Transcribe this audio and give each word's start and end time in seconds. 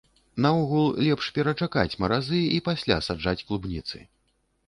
Наогул, 0.43 0.87
лепш 1.07 1.27
перачакаць 1.35 1.99
маразы, 2.03 2.39
і 2.55 2.63
пасля 2.71 2.97
саджаць 3.09 3.45
клубніцы. 3.51 3.97